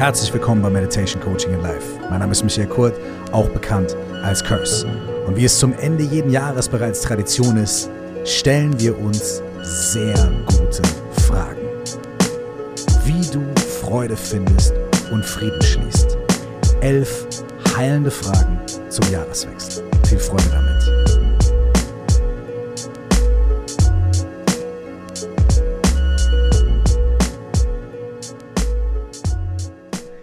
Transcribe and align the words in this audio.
Herzlich 0.00 0.32
willkommen 0.32 0.62
bei 0.62 0.70
Meditation 0.70 1.20
Coaching 1.20 1.52
in 1.52 1.60
Life. 1.60 2.00
Mein 2.08 2.20
Name 2.20 2.32
ist 2.32 2.42
Michael 2.42 2.68
Kurt, 2.68 2.94
auch 3.32 3.50
bekannt 3.50 3.94
als 4.22 4.42
Curse. 4.42 4.86
Und 5.26 5.36
wie 5.36 5.44
es 5.44 5.58
zum 5.58 5.74
Ende 5.74 6.02
jeden 6.02 6.30
Jahres 6.30 6.70
bereits 6.70 7.02
Tradition 7.02 7.58
ist, 7.58 7.90
stellen 8.24 8.80
wir 8.80 8.98
uns 8.98 9.42
sehr 9.60 10.32
gute 10.46 10.80
Fragen. 11.28 11.60
Wie 13.04 13.26
du 13.30 13.42
Freude 13.60 14.16
findest 14.16 14.72
und 15.12 15.22
Frieden 15.22 15.60
schließt. 15.60 16.16
Elf 16.80 17.26
heilende 17.76 18.10
Fragen 18.10 18.58
zum 18.88 19.04
Jahreswechsel. 19.12 19.84
Viel 20.08 20.18
Freude 20.18 20.48
damit. 20.50 20.99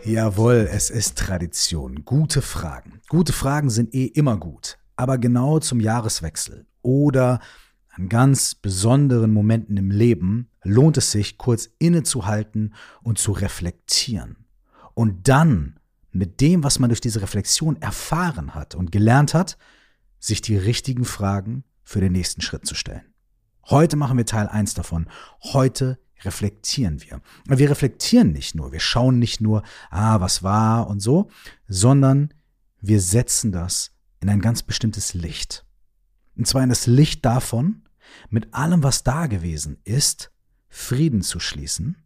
Jawohl, 0.07 0.69
es 0.71 0.89
ist 0.89 1.17
Tradition. 1.17 2.05
Gute 2.05 2.41
Fragen. 2.41 3.01
Gute 3.09 3.33
Fragen 3.33 3.69
sind 3.69 3.93
eh 3.93 4.05
immer 4.05 4.37
gut. 4.37 4.77
Aber 4.95 5.17
genau 5.17 5.59
zum 5.59 5.81
Jahreswechsel 5.81 6.65
oder 6.81 7.41
an 7.89 8.07
ganz 8.07 8.55
besonderen 8.55 9.33
Momenten 9.33 9.75
im 9.75 9.91
Leben 9.91 10.49
lohnt 10.63 10.95
es 10.95 11.11
sich, 11.11 11.37
kurz 11.37 11.67
innezuhalten 11.77 12.73
und 13.03 13.17
zu 13.17 13.33
reflektieren. 13.33 14.45
Und 14.93 15.27
dann 15.27 15.77
mit 16.13 16.39
dem, 16.39 16.63
was 16.63 16.79
man 16.79 16.89
durch 16.89 17.01
diese 17.01 17.21
Reflexion 17.21 17.75
erfahren 17.81 18.55
hat 18.55 18.75
und 18.75 18.93
gelernt 18.93 19.33
hat, 19.33 19.57
sich 20.19 20.39
die 20.41 20.55
richtigen 20.55 21.03
Fragen 21.03 21.65
für 21.83 21.99
den 21.99 22.13
nächsten 22.13 22.39
Schritt 22.39 22.65
zu 22.65 22.75
stellen. 22.75 23.13
Heute 23.65 23.97
machen 23.97 24.17
wir 24.17 24.25
Teil 24.25 24.47
1 24.47 24.73
davon. 24.73 25.09
Heute 25.43 25.99
reflektieren 26.23 27.01
wir. 27.01 27.21
Wir 27.45 27.69
reflektieren 27.69 28.31
nicht 28.31 28.55
nur, 28.55 28.71
wir 28.71 28.79
schauen 28.79 29.19
nicht 29.19 29.41
nur, 29.41 29.63
ah, 29.89 30.19
was 30.19 30.43
war 30.43 30.87
und 30.87 30.99
so, 30.99 31.29
sondern 31.67 32.33
wir 32.81 33.01
setzen 33.01 33.51
das 33.51 33.91
in 34.19 34.29
ein 34.29 34.41
ganz 34.41 34.63
bestimmtes 34.63 35.13
Licht. 35.13 35.65
Und 36.35 36.47
zwar 36.47 36.63
in 36.63 36.69
das 36.69 36.87
Licht 36.87 37.25
davon, 37.25 37.83
mit 38.29 38.53
allem, 38.53 38.83
was 38.83 39.03
da 39.03 39.27
gewesen 39.27 39.77
ist, 39.83 40.31
Frieden 40.69 41.21
zu 41.21 41.39
schließen 41.39 41.97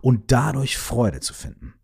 und 0.00 0.32
dadurch 0.32 0.78
Freude 0.78 1.20
zu 1.20 1.34
finden. 1.34 1.74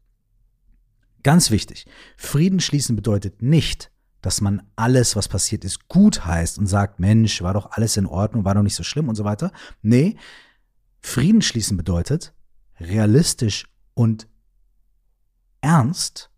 Ganz 1.22 1.50
wichtig, 1.50 1.86
Frieden 2.16 2.60
schließen 2.60 2.94
bedeutet 2.94 3.42
nicht, 3.42 3.90
dass 4.22 4.40
man 4.40 4.62
alles, 4.76 5.14
was 5.14 5.28
passiert 5.28 5.64
ist, 5.64 5.88
gut 5.88 6.24
heißt 6.24 6.58
und 6.58 6.66
sagt, 6.66 6.98
Mensch, 6.98 7.42
war 7.42 7.54
doch 7.54 7.70
alles 7.72 7.96
in 7.96 8.06
Ordnung, 8.06 8.44
war 8.44 8.54
doch 8.54 8.62
nicht 8.62 8.74
so 8.74 8.82
schlimm 8.82 9.08
und 9.08 9.14
so 9.14 9.24
weiter. 9.24 9.52
Nee, 9.82 10.16
Frieden 11.06 11.40
schließen 11.40 11.76
bedeutet, 11.76 12.34
realistisch 12.80 13.68
und 13.94 14.26
ernst 15.60 16.30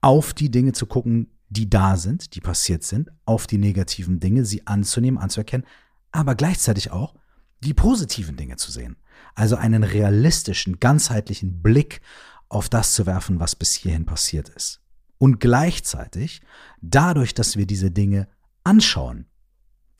auf 0.00 0.32
die 0.32 0.52
Dinge 0.52 0.72
zu 0.72 0.86
gucken, 0.86 1.32
die 1.48 1.68
da 1.68 1.96
sind, 1.96 2.36
die 2.36 2.40
passiert 2.40 2.84
sind, 2.84 3.10
auf 3.24 3.48
die 3.48 3.58
negativen 3.58 4.20
Dinge, 4.20 4.44
sie 4.44 4.64
anzunehmen, 4.68 5.18
anzuerkennen, 5.18 5.66
aber 6.12 6.36
gleichzeitig 6.36 6.92
auch 6.92 7.16
die 7.64 7.74
positiven 7.74 8.36
Dinge 8.36 8.54
zu 8.56 8.70
sehen. 8.70 8.96
Also 9.34 9.56
einen 9.56 9.82
realistischen, 9.82 10.78
ganzheitlichen 10.78 11.60
Blick 11.60 12.00
auf 12.48 12.68
das 12.68 12.92
zu 12.92 13.04
werfen, 13.04 13.40
was 13.40 13.56
bis 13.56 13.74
hierhin 13.74 14.06
passiert 14.06 14.48
ist. 14.48 14.80
Und 15.18 15.40
gleichzeitig, 15.40 16.40
dadurch, 16.80 17.34
dass 17.34 17.56
wir 17.56 17.66
diese 17.66 17.90
Dinge 17.90 18.28
anschauen, 18.62 19.26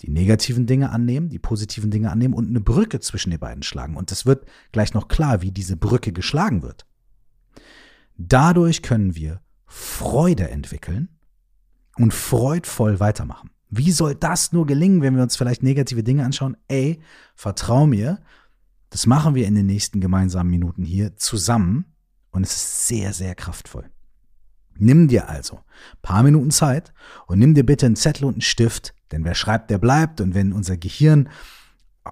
die 0.00 0.10
negativen 0.10 0.66
Dinge 0.66 0.90
annehmen, 0.90 1.28
die 1.28 1.38
positiven 1.38 1.90
Dinge 1.90 2.10
annehmen 2.10 2.34
und 2.34 2.48
eine 2.48 2.60
Brücke 2.60 3.00
zwischen 3.00 3.30
den 3.30 3.40
beiden 3.40 3.62
schlagen. 3.62 3.96
Und 3.96 4.12
es 4.12 4.26
wird 4.26 4.46
gleich 4.72 4.94
noch 4.94 5.08
klar, 5.08 5.42
wie 5.42 5.50
diese 5.50 5.76
Brücke 5.76 6.12
geschlagen 6.12 6.62
wird. 6.62 6.86
Dadurch 8.16 8.82
können 8.82 9.14
wir 9.14 9.40
Freude 9.66 10.50
entwickeln 10.50 11.08
und 11.96 12.14
freudvoll 12.14 13.00
weitermachen. 13.00 13.50
Wie 13.70 13.92
soll 13.92 14.14
das 14.14 14.52
nur 14.52 14.66
gelingen, 14.66 15.02
wenn 15.02 15.16
wir 15.16 15.22
uns 15.22 15.36
vielleicht 15.36 15.62
negative 15.62 16.02
Dinge 16.02 16.24
anschauen? 16.24 16.56
Ey, 16.68 17.00
vertrau 17.34 17.86
mir, 17.86 18.22
das 18.90 19.06
machen 19.06 19.34
wir 19.34 19.46
in 19.46 19.54
den 19.54 19.66
nächsten 19.66 20.00
gemeinsamen 20.00 20.50
Minuten 20.50 20.84
hier 20.84 21.16
zusammen 21.16 21.84
und 22.30 22.44
es 22.44 22.54
ist 22.54 22.88
sehr, 22.88 23.12
sehr 23.12 23.34
kraftvoll. 23.34 23.90
Nimm 24.78 25.08
dir 25.08 25.28
also 25.28 25.60
paar 26.02 26.22
Minuten 26.22 26.50
Zeit 26.50 26.92
und 27.26 27.38
nimm 27.38 27.54
dir 27.54 27.66
bitte 27.66 27.86
einen 27.86 27.96
Zettel 27.96 28.24
und 28.24 28.34
einen 28.34 28.40
Stift, 28.40 28.94
denn 29.12 29.24
wer 29.24 29.34
schreibt, 29.34 29.70
der 29.70 29.78
bleibt. 29.78 30.20
Und 30.20 30.34
wenn 30.34 30.52
unser 30.52 30.76
Gehirn, 30.76 31.28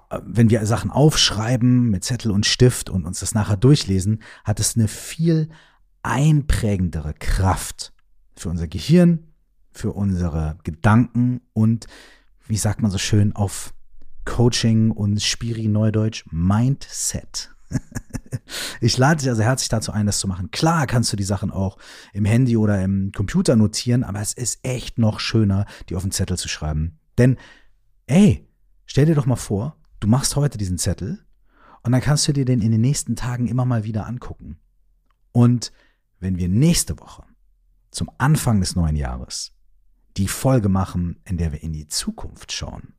äh, 0.09 0.19
wenn 0.23 0.49
wir 0.49 0.65
Sachen 0.65 0.91
aufschreiben 0.91 1.89
mit 1.89 2.03
Zettel 2.03 2.31
und 2.31 2.45
Stift 2.45 2.89
und 2.89 3.05
uns 3.05 3.19
das 3.19 3.33
nachher 3.33 3.57
durchlesen, 3.57 4.21
hat 4.43 4.59
es 4.59 4.75
eine 4.75 4.87
viel 4.87 5.49
einprägendere 6.03 7.13
Kraft 7.13 7.93
für 8.35 8.49
unser 8.49 8.67
Gehirn, 8.67 9.27
für 9.71 9.93
unsere 9.93 10.57
Gedanken 10.63 11.41
und, 11.53 11.87
wie 12.45 12.57
sagt 12.57 12.81
man 12.81 12.91
so 12.91 12.97
schön, 12.97 13.35
auf 13.35 13.73
Coaching 14.25 14.91
und 14.91 15.21
Spiri 15.21 15.67
Neudeutsch 15.67 16.25
Mindset. 16.31 17.56
ich 18.81 18.97
lade 18.97 19.19
dich 19.19 19.29
also 19.29 19.43
herzlich 19.43 19.69
dazu 19.69 19.91
ein, 19.91 20.05
das 20.05 20.19
zu 20.19 20.27
machen. 20.27 20.51
Klar 20.51 20.87
kannst 20.87 21.11
du 21.11 21.17
die 21.17 21.23
Sachen 21.23 21.51
auch 21.51 21.77
im 22.13 22.25
Handy 22.25 22.57
oder 22.57 22.81
im 22.83 23.11
Computer 23.11 23.55
notieren, 23.55 24.03
aber 24.03 24.21
es 24.21 24.33
ist 24.33 24.59
echt 24.63 24.97
noch 24.97 25.19
schöner, 25.19 25.65
die 25.89 25.95
auf 25.95 26.03
den 26.03 26.11
Zettel 26.11 26.37
zu 26.37 26.47
schreiben. 26.47 26.99
Denn, 27.17 27.37
ey, 28.05 28.47
stell 28.85 29.05
dir 29.05 29.15
doch 29.15 29.25
mal 29.25 29.35
vor, 29.35 29.77
du 29.99 30.07
machst 30.07 30.35
heute 30.35 30.57
diesen 30.57 30.77
Zettel 30.77 31.25
und 31.83 31.91
dann 31.91 32.01
kannst 32.01 32.27
du 32.27 32.33
dir 32.33 32.45
den 32.45 32.61
in 32.61 32.71
den 32.71 32.81
nächsten 32.81 33.15
Tagen 33.15 33.47
immer 33.47 33.65
mal 33.65 33.83
wieder 33.83 34.05
angucken. 34.05 34.59
Und 35.31 35.71
wenn 36.19 36.37
wir 36.37 36.49
nächste 36.49 36.99
Woche 36.99 37.23
zum 37.91 38.09
Anfang 38.17 38.59
des 38.59 38.75
neuen 38.75 38.95
Jahres 38.95 39.53
die 40.17 40.27
Folge 40.27 40.69
machen, 40.69 41.19
in 41.25 41.37
der 41.37 41.51
wir 41.51 41.61
in 41.61 41.73
die 41.73 41.87
Zukunft 41.87 42.51
schauen, 42.51 42.93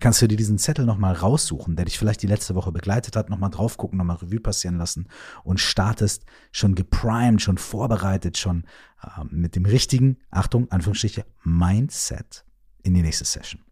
kannst 0.00 0.22
du 0.22 0.28
dir 0.28 0.36
diesen 0.36 0.58
Zettel 0.58 0.84
nochmal 0.84 1.14
raussuchen, 1.14 1.76
der 1.76 1.84
dich 1.84 1.98
vielleicht 1.98 2.22
die 2.22 2.26
letzte 2.26 2.54
Woche 2.54 2.72
begleitet 2.72 3.16
hat, 3.16 3.30
nochmal 3.30 3.50
drauf 3.50 3.76
gucken, 3.76 3.98
nochmal 3.98 4.16
Revue 4.16 4.40
passieren 4.40 4.76
lassen 4.76 5.08
und 5.44 5.60
startest 5.60 6.24
schon 6.52 6.74
geprimed, 6.74 7.42
schon 7.42 7.58
vorbereitet, 7.58 8.38
schon 8.38 8.64
äh, 9.02 9.24
mit 9.30 9.56
dem 9.56 9.64
richtigen, 9.64 10.18
Achtung, 10.30 10.70
Anführungsstriche, 10.70 11.24
Mindset 11.44 12.44
in 12.82 12.94
die 12.94 13.02
nächste 13.02 13.24
Session. 13.24 13.62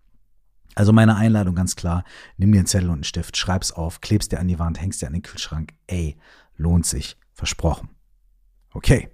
Also 0.75 0.93
meine 0.93 1.17
Einladung 1.17 1.55
ganz 1.55 1.75
klar, 1.75 2.05
nimm 2.37 2.53
dir 2.53 2.59
einen 2.59 2.67
Zettel 2.67 2.88
und 2.88 2.97
einen 2.97 3.05
Stift, 3.05 3.37
schreib's 3.37 3.73
auf, 3.73 4.03
klebst 4.03 4.33
dir 4.33 4.41
an 4.41 4.49
die 4.49 4.59
Wand, 4.59 4.81
hängst 4.81 5.00
dir 5.00 5.06
an 5.06 5.15
den 5.15 5.23
Kühlschrank. 5.23 5.73
Ey, 5.87 6.19
lohnt 6.56 6.84
sich, 6.84 7.17
versprochen. 7.33 7.88
Okay, 8.73 9.09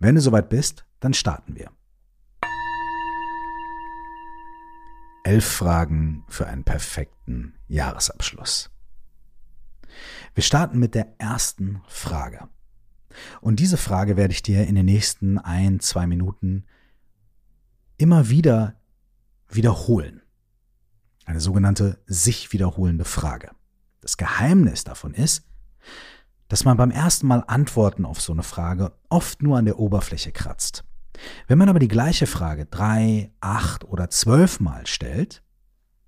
wenn 0.00 0.16
du 0.16 0.20
soweit 0.20 0.48
bist, 0.48 0.84
dann 0.98 1.14
starten 1.14 1.54
wir. 1.54 1.70
Elf 5.24 5.44
Fragen 5.44 6.24
für 6.28 6.46
einen 6.46 6.64
perfekten 6.64 7.54
Jahresabschluss. 7.68 8.70
Wir 10.34 10.42
starten 10.42 10.78
mit 10.78 10.94
der 10.94 11.14
ersten 11.18 11.82
Frage. 11.86 12.48
Und 13.40 13.60
diese 13.60 13.76
Frage 13.76 14.16
werde 14.16 14.32
ich 14.32 14.42
dir 14.42 14.66
in 14.66 14.74
den 14.74 14.86
nächsten 14.86 15.38
ein, 15.38 15.80
zwei 15.80 16.06
Minuten 16.06 16.64
immer 17.98 18.30
wieder 18.30 18.80
wiederholen. 19.48 20.22
Eine 21.24 21.40
sogenannte 21.40 22.02
sich 22.06 22.52
wiederholende 22.52 23.04
Frage. 23.04 23.50
Das 24.00 24.16
Geheimnis 24.16 24.82
davon 24.82 25.14
ist, 25.14 25.46
dass 26.48 26.64
man 26.64 26.76
beim 26.76 26.90
ersten 26.90 27.26
Mal 27.28 27.44
Antworten 27.46 28.04
auf 28.04 28.20
so 28.20 28.32
eine 28.32 28.42
Frage 28.42 28.92
oft 29.08 29.42
nur 29.42 29.58
an 29.58 29.66
der 29.66 29.78
Oberfläche 29.78 30.32
kratzt. 30.32 30.84
Wenn 31.46 31.58
man 31.58 31.68
aber 31.68 31.78
die 31.78 31.88
gleiche 31.88 32.26
Frage 32.26 32.66
drei, 32.66 33.32
acht 33.40 33.84
oder 33.84 34.10
zwölf 34.10 34.60
Mal 34.60 34.86
stellt, 34.86 35.42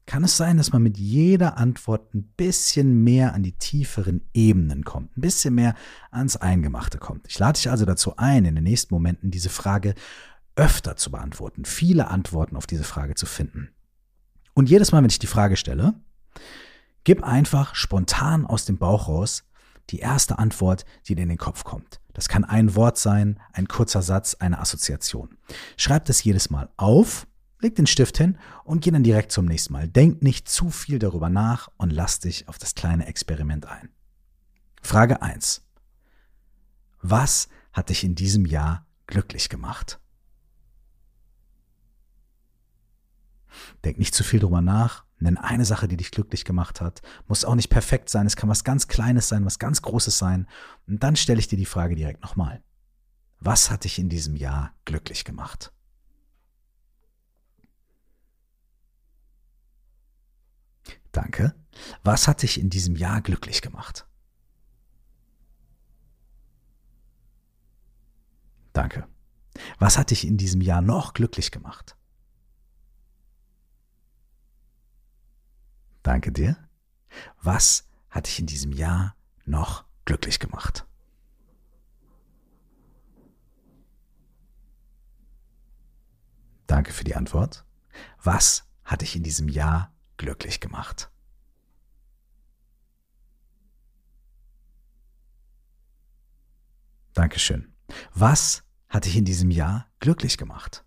kann 0.06 0.24
es 0.24 0.36
sein, 0.36 0.56
dass 0.56 0.72
man 0.72 0.82
mit 0.82 0.98
jeder 0.98 1.56
Antwort 1.56 2.14
ein 2.14 2.24
bisschen 2.36 3.04
mehr 3.04 3.32
an 3.32 3.42
die 3.42 3.56
tieferen 3.56 4.22
Ebenen 4.34 4.84
kommt, 4.84 5.16
ein 5.16 5.22
bisschen 5.22 5.54
mehr 5.54 5.74
ans 6.10 6.36
Eingemachte 6.36 6.98
kommt. 6.98 7.26
Ich 7.28 7.38
lade 7.38 7.56
dich 7.56 7.70
also 7.70 7.84
dazu 7.84 8.16
ein, 8.16 8.44
in 8.44 8.54
den 8.54 8.64
nächsten 8.64 8.94
Momenten 8.94 9.30
diese 9.30 9.48
Frage 9.48 9.94
öfter 10.56 10.96
zu 10.96 11.10
beantworten, 11.10 11.64
viele 11.64 12.08
Antworten 12.08 12.56
auf 12.56 12.66
diese 12.66 12.84
Frage 12.84 13.14
zu 13.14 13.26
finden. 13.26 13.70
Und 14.52 14.70
jedes 14.70 14.92
Mal, 14.92 15.02
wenn 15.02 15.10
ich 15.10 15.18
die 15.18 15.26
Frage 15.26 15.56
stelle, 15.56 15.94
gib 17.02 17.24
einfach 17.24 17.74
spontan 17.74 18.46
aus 18.46 18.64
dem 18.66 18.76
Bauch 18.78 19.08
raus 19.08 19.44
die 19.90 19.98
erste 19.98 20.38
Antwort, 20.38 20.84
die 21.08 21.14
dir 21.14 21.22
in 21.22 21.28
den 21.28 21.38
Kopf 21.38 21.64
kommt. 21.64 22.00
Das 22.14 22.28
kann 22.28 22.44
ein 22.44 22.74
Wort 22.76 22.96
sein, 22.96 23.40
ein 23.52 23.68
kurzer 23.68 24.00
Satz, 24.00 24.34
eine 24.34 24.60
Assoziation. 24.60 25.36
Schreib 25.76 26.06
das 26.06 26.24
jedes 26.24 26.48
Mal 26.48 26.70
auf, 26.76 27.26
leg 27.60 27.74
den 27.74 27.86
Stift 27.86 28.16
hin 28.16 28.38
und 28.62 28.82
geh 28.82 28.90
dann 28.92 29.02
direkt 29.02 29.32
zum 29.32 29.46
nächsten 29.46 29.72
Mal. 29.72 29.88
Denk 29.88 30.22
nicht 30.22 30.48
zu 30.48 30.70
viel 30.70 30.98
darüber 30.98 31.28
nach 31.28 31.68
und 31.76 31.90
lass 31.90 32.20
dich 32.20 32.48
auf 32.48 32.56
das 32.56 32.74
kleine 32.74 33.06
Experiment 33.06 33.66
ein. 33.66 33.90
Frage 34.80 35.22
1. 35.22 35.66
Was 37.02 37.48
hat 37.72 37.88
dich 37.88 38.04
in 38.04 38.14
diesem 38.14 38.46
Jahr 38.46 38.86
glücklich 39.06 39.48
gemacht? 39.48 40.00
Denk 43.84 43.98
nicht 43.98 44.14
zu 44.14 44.24
viel 44.24 44.40
drüber 44.40 44.60
nach. 44.60 45.03
Nenn 45.18 45.38
eine 45.38 45.64
Sache, 45.64 45.88
die 45.88 45.96
dich 45.96 46.10
glücklich 46.10 46.44
gemacht 46.44 46.80
hat. 46.80 47.00
Muss 47.28 47.44
auch 47.44 47.54
nicht 47.54 47.70
perfekt 47.70 48.10
sein. 48.10 48.26
Es 48.26 48.36
kann 48.36 48.48
was 48.48 48.64
ganz 48.64 48.88
Kleines 48.88 49.28
sein, 49.28 49.44
was 49.44 49.58
ganz 49.58 49.80
Großes 49.82 50.18
sein. 50.18 50.48
Und 50.86 51.02
dann 51.02 51.16
stelle 51.16 51.38
ich 51.38 51.48
dir 51.48 51.56
die 51.56 51.64
Frage 51.66 51.94
direkt 51.94 52.22
nochmal. 52.22 52.62
Was 53.40 53.70
hat 53.70 53.84
dich 53.84 53.98
in 53.98 54.08
diesem 54.08 54.36
Jahr 54.36 54.74
glücklich 54.84 55.24
gemacht? 55.24 55.72
Danke. 61.12 61.54
Was 62.02 62.26
hat 62.26 62.42
dich 62.42 62.60
in 62.60 62.70
diesem 62.70 62.96
Jahr 62.96 63.20
glücklich 63.20 63.62
gemacht? 63.62 64.06
Danke. 68.72 69.06
Was 69.78 69.96
hat 69.98 70.10
dich 70.10 70.26
in 70.26 70.36
diesem 70.36 70.60
Jahr 70.60 70.82
noch 70.82 71.14
glücklich 71.14 71.52
gemacht? 71.52 71.96
Danke 76.04 76.30
dir. 76.30 76.56
Was 77.42 77.88
hat 78.10 78.26
dich 78.26 78.38
in 78.38 78.46
diesem 78.46 78.72
Jahr 78.72 79.16
noch 79.46 79.84
glücklich 80.04 80.38
gemacht? 80.38 80.86
Danke 86.66 86.92
für 86.92 87.04
die 87.04 87.16
Antwort. 87.16 87.64
Was 88.22 88.68
hat 88.84 89.00
dich 89.00 89.16
in 89.16 89.22
diesem 89.22 89.48
Jahr 89.48 89.92
glücklich 90.18 90.60
gemacht? 90.60 91.10
Dankeschön. 97.14 97.74
Was 98.12 98.62
hat 98.88 99.06
dich 99.06 99.16
in 99.16 99.24
diesem 99.24 99.50
Jahr 99.50 99.86
glücklich 100.00 100.36
gemacht? 100.36 100.84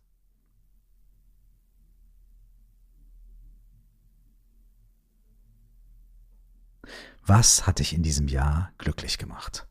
Was 7.29 7.67
hat 7.67 7.79
dich 7.79 7.91
in 7.91 8.03
diesem 8.03 8.29
Jahr 8.29 8.71
glücklich 8.77 9.17
gemacht? 9.17 9.67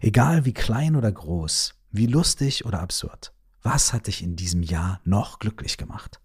Egal 0.00 0.44
wie 0.44 0.52
klein 0.52 0.96
oder 0.96 1.12
groß, 1.12 1.76
wie 1.92 2.06
lustig 2.06 2.64
oder 2.64 2.80
absurd, 2.80 3.32
was 3.62 3.92
hat 3.92 4.08
dich 4.08 4.22
in 4.22 4.34
diesem 4.34 4.64
Jahr 4.64 5.00
noch 5.04 5.38
glücklich 5.38 5.76
gemacht? 5.76 6.20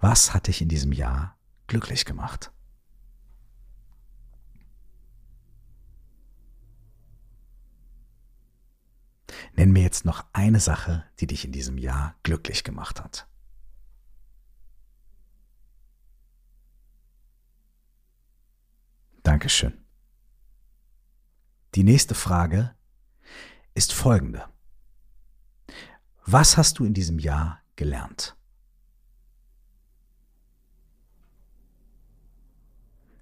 Was 0.00 0.34
hat 0.34 0.48
dich 0.48 0.60
in 0.60 0.68
diesem 0.68 0.92
Jahr 0.92 1.38
glücklich 1.66 2.04
gemacht? 2.04 2.53
Nenn 9.54 9.72
mir 9.72 9.82
jetzt 9.82 10.04
noch 10.04 10.24
eine 10.32 10.60
Sache, 10.60 11.04
die 11.20 11.26
dich 11.26 11.44
in 11.44 11.52
diesem 11.52 11.78
Jahr 11.78 12.14
glücklich 12.22 12.64
gemacht 12.64 13.02
hat. 13.02 13.26
Dankeschön. 19.22 19.84
Die 21.74 21.84
nächste 21.84 22.14
Frage 22.14 22.74
ist 23.74 23.92
folgende. 23.92 24.46
Was 26.26 26.56
hast 26.56 26.78
du 26.78 26.84
in 26.84 26.94
diesem 26.94 27.18
Jahr 27.18 27.60
gelernt? 27.76 28.36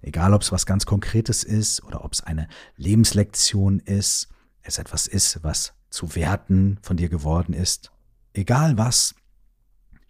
Egal, 0.01 0.33
ob 0.33 0.41
es 0.41 0.51
was 0.51 0.65
ganz 0.65 0.85
Konkretes 0.85 1.45
ist 1.45 1.81
oder 1.83 2.03
ob 2.03 2.11
es 2.11 2.21
eine 2.21 2.49
Lebenslektion 2.75 3.79
ist, 3.79 4.27
es 4.61 4.77
etwas 4.77 5.07
ist, 5.07 5.43
was 5.43 5.73
zu 5.93 6.15
Werten 6.15 6.79
von 6.81 6.97
dir 6.97 7.07
geworden 7.07 7.53
ist. 7.53 7.91
Egal 8.33 8.77
was, 8.77 9.13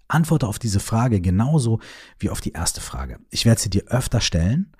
antworte 0.07 0.47
auf 0.47 0.57
diese 0.57 0.79
Frage 0.79 1.19
genauso 1.19 1.79
wie 2.19 2.29
auf 2.29 2.39
die 2.39 2.53
erste 2.53 2.79
Frage. 2.79 3.19
Ich 3.29 3.45
werde 3.45 3.59
sie 3.59 3.69
dir 3.69 3.83
öfter 3.87 4.21
stellen. 4.21 4.71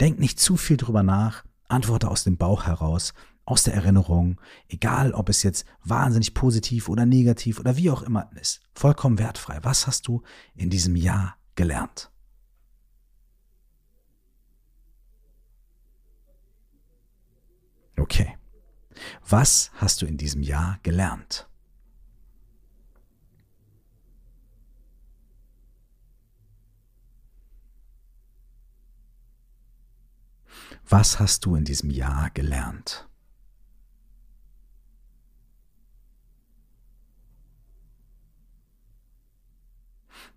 Denk 0.00 0.18
nicht 0.18 0.38
zu 0.38 0.56
viel 0.56 0.76
drüber 0.76 1.02
nach. 1.02 1.44
Antworte 1.68 2.08
aus 2.08 2.24
dem 2.24 2.36
Bauch 2.36 2.66
heraus, 2.66 3.14
aus 3.44 3.62
der 3.62 3.74
Erinnerung, 3.74 4.40
egal 4.68 5.12
ob 5.12 5.28
es 5.28 5.42
jetzt 5.42 5.64
wahnsinnig 5.82 6.34
positiv 6.34 6.88
oder 6.88 7.06
negativ 7.06 7.58
oder 7.58 7.76
wie 7.76 7.90
auch 7.90 8.02
immer 8.02 8.30
ist. 8.38 8.60
Vollkommen 8.74 9.18
wertfrei. 9.18 9.60
Was 9.62 9.86
hast 9.86 10.08
du 10.08 10.22
in 10.54 10.68
diesem 10.68 10.94
Jahr 10.94 11.36
gelernt? 11.54 12.10
Okay. 17.96 18.39
Was 19.28 19.70
hast 19.74 20.02
du 20.02 20.06
in 20.06 20.16
diesem 20.16 20.42
Jahr 20.42 20.78
gelernt? 20.82 21.48
Was 30.88 31.20
hast 31.20 31.44
du 31.44 31.54
in 31.54 31.64
diesem 31.64 31.90
Jahr 31.90 32.30
gelernt? 32.30 33.08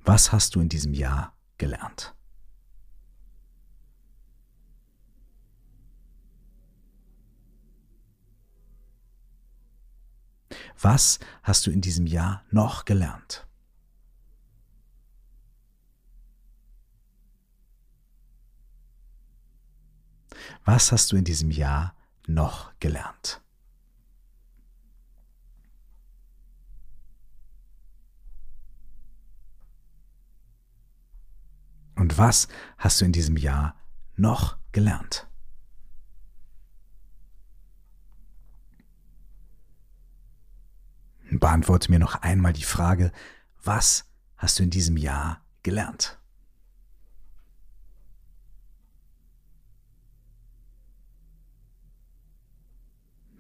Was 0.05 0.31
hast 0.31 0.53
du 0.55 0.59
in 0.59 0.69
diesem 0.69 0.93
Jahr 0.93 1.33
gelernt? 1.57 2.13
Was 10.79 11.19
hast 11.43 11.65
du 11.65 11.71
in 11.71 11.81
diesem 11.81 12.07
Jahr 12.07 12.43
noch 12.51 12.85
gelernt? 12.85 13.45
Was 20.65 20.91
hast 20.91 21.11
du 21.11 21.15
in 21.15 21.23
diesem 21.23 21.51
Jahr 21.51 21.95
noch 22.27 22.71
gelernt? 22.79 23.41
Und 31.95 32.17
was 32.17 32.47
hast 32.77 33.01
du 33.01 33.05
in 33.05 33.11
diesem 33.11 33.37
Jahr 33.37 33.75
noch 34.15 34.57
gelernt? 34.71 35.27
Beantworte 41.39 41.91
mir 41.91 41.99
noch 41.99 42.21
einmal 42.21 42.53
die 42.53 42.63
Frage, 42.63 43.11
was 43.63 44.05
hast 44.37 44.59
du 44.59 44.63
in 44.63 44.69
diesem 44.69 44.97
Jahr 44.97 45.41
gelernt? 45.63 46.19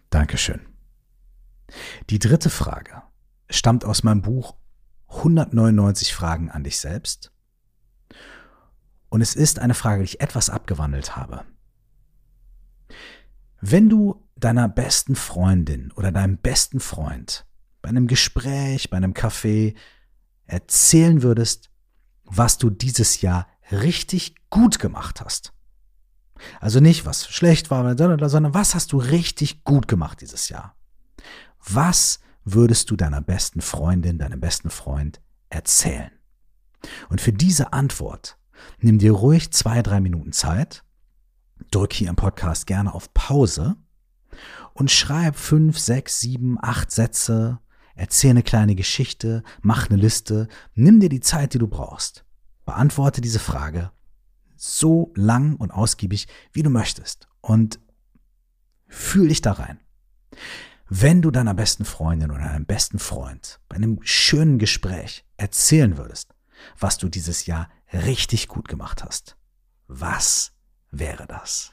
Dankeschön. 0.09 0.61
Die 2.09 2.19
dritte 2.19 2.49
Frage 2.49 3.01
stammt 3.49 3.83
aus 3.83 4.03
meinem 4.03 4.21
Buch 4.21 4.55
199 5.07 6.13
Fragen 6.13 6.51
an 6.51 6.63
dich 6.63 6.79
selbst. 6.79 7.31
Und 9.09 9.21
es 9.21 9.35
ist 9.35 9.59
eine 9.59 9.73
Frage, 9.73 10.03
die 10.03 10.05
ich 10.05 10.21
etwas 10.21 10.49
abgewandelt 10.49 11.15
habe. 11.15 11.45
Wenn 13.59 13.89
du 13.89 14.27
deiner 14.35 14.67
besten 14.67 15.15
Freundin 15.15 15.91
oder 15.93 16.11
deinem 16.11 16.37
besten 16.37 16.79
Freund 16.79 17.45
bei 17.83 17.89
einem 17.89 18.07
Gespräch, 18.07 18.89
bei 18.89 18.97
einem 18.97 19.13
Kaffee 19.13 19.75
erzählen 20.45 21.21
würdest, 21.21 21.69
was 22.23 22.57
du 22.57 22.69
dieses 22.71 23.21
Jahr 23.21 23.47
richtig 23.71 24.35
gut 24.49 24.79
gemacht 24.79 25.21
hast. 25.21 25.53
Also 26.59 26.79
nicht, 26.79 27.05
was 27.05 27.27
schlecht 27.27 27.69
war, 27.69 27.95
sondern 27.97 28.53
was 28.53 28.73
hast 28.73 28.93
du 28.93 28.97
richtig 28.97 29.63
gut 29.65 29.87
gemacht 29.87 30.21
dieses 30.21 30.49
Jahr? 30.49 30.75
Was 31.63 32.19
würdest 32.45 32.89
du 32.89 32.95
deiner 32.95 33.21
besten 33.21 33.61
Freundin, 33.61 34.17
deinem 34.17 34.39
besten 34.39 34.69
Freund 34.69 35.21
erzählen? 35.49 36.11
Und 37.09 37.19
für 37.19 37.33
diese 37.33 37.73
Antwort 37.73 38.37
nimm 38.79 38.97
dir 38.97 39.11
ruhig 39.11 39.51
zwei, 39.51 39.81
drei 39.81 39.99
Minuten 39.99 40.31
Zeit, 40.31 40.83
drück 41.69 41.91
hier 41.91 42.09
im 42.09 42.15
Podcast 42.15 42.65
gerne 42.65 42.93
auf 42.93 43.13
Pause 43.13 43.75
und 44.73 44.89
schreib 44.89 45.35
fünf, 45.35 45.77
sechs, 45.77 46.21
sieben, 46.21 46.57
acht 46.61 46.91
Sätze 46.91 47.59
Erzähl 47.95 48.31
eine 48.31 48.43
kleine 48.43 48.75
Geschichte, 48.75 49.43
mach 49.61 49.89
eine 49.89 49.99
Liste, 49.99 50.47
nimm 50.73 50.99
dir 50.99 51.09
die 51.09 51.19
Zeit, 51.19 51.53
die 51.53 51.59
du 51.59 51.67
brauchst. 51.67 52.25
Beantworte 52.65 53.21
diese 53.21 53.39
Frage 53.39 53.91
so 54.63 55.11
lang 55.15 55.57
und 55.57 55.71
ausgiebig, 55.71 56.27
wie 56.53 56.63
du 56.63 56.69
möchtest. 56.69 57.27
Und 57.41 57.79
fühl 58.87 59.27
dich 59.27 59.41
da 59.41 59.53
rein. 59.53 59.79
Wenn 60.87 61.21
du 61.21 61.31
deiner 61.31 61.53
besten 61.53 61.85
Freundin 61.85 62.31
oder 62.31 62.43
deinem 62.43 62.65
besten 62.65 62.99
Freund 62.99 63.59
bei 63.67 63.75
einem 63.75 63.99
schönen 64.03 64.59
Gespräch 64.59 65.25
erzählen 65.37 65.97
würdest, 65.97 66.33
was 66.79 66.97
du 66.97 67.09
dieses 67.09 67.45
Jahr 67.45 67.69
richtig 67.91 68.47
gut 68.47 68.67
gemacht 68.67 69.03
hast, 69.03 69.35
was 69.87 70.53
wäre 70.91 71.27
das? 71.27 71.72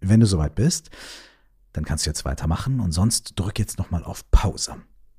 Wenn 0.00 0.20
du 0.20 0.26
soweit 0.26 0.54
bist, 0.54 0.90
dann 1.72 1.84
kannst 1.84 2.06
du 2.06 2.10
jetzt 2.10 2.24
weitermachen 2.24 2.80
und 2.80 2.92
sonst 2.92 3.32
drück 3.38 3.58
jetzt 3.58 3.78
nochmal 3.78 4.04
auf 4.04 4.30
Pause 4.30 4.76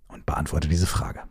und 0.08 0.26
beantworte 0.26 0.68
diese 0.68 0.88
Frage. 0.88 1.24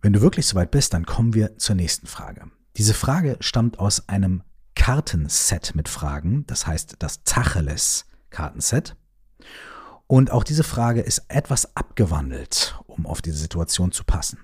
Wenn 0.00 0.12
du 0.12 0.20
wirklich 0.20 0.46
soweit 0.46 0.70
bist, 0.70 0.92
dann 0.92 1.06
kommen 1.06 1.34
wir 1.34 1.56
zur 1.58 1.76
nächsten 1.76 2.06
Frage. 2.06 2.50
Diese 2.76 2.94
Frage 2.94 3.36
stammt 3.40 3.78
aus 3.78 4.08
einem 4.08 4.42
Kartenset 4.74 5.74
mit 5.74 5.88
Fragen, 5.88 6.46
das 6.46 6.66
heißt 6.66 6.96
das 6.98 7.22
Tacheles 7.24 8.06
Kartenset. 8.30 8.96
Und 10.06 10.30
auch 10.30 10.44
diese 10.44 10.64
Frage 10.64 11.00
ist 11.00 11.24
etwas 11.28 11.76
abgewandelt, 11.76 12.78
um 12.86 13.06
auf 13.06 13.22
diese 13.22 13.38
Situation 13.38 13.92
zu 13.92 14.04
passen. 14.04 14.38